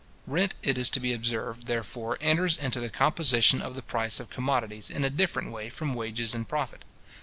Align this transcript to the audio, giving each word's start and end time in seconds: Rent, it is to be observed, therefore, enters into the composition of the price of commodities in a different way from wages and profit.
Rent, 0.25 0.55
it 0.63 0.79
is 0.79 0.89
to 0.89 0.99
be 0.99 1.13
observed, 1.13 1.67
therefore, 1.67 2.17
enters 2.21 2.57
into 2.57 2.79
the 2.79 2.89
composition 2.89 3.61
of 3.61 3.75
the 3.75 3.83
price 3.83 4.19
of 4.19 4.31
commodities 4.31 4.89
in 4.89 5.03
a 5.03 5.11
different 5.11 5.51
way 5.51 5.69
from 5.69 5.93
wages 5.93 6.33
and 6.33 6.49
profit. 6.49 6.83